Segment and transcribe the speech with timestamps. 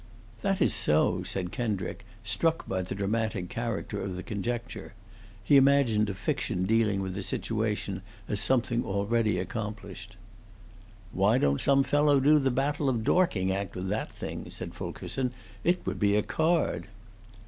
[0.41, 4.93] "That is so," said Kendrick, struck by the dramatic character of the conjecture.
[5.43, 10.17] He imagined a fiction dealing with the situation as something already accomplished.
[11.11, 15.33] "Why don't some fellow do the Battle of Dorking act with that thing?" said Fulkerson.
[15.63, 16.87] "It would be a card."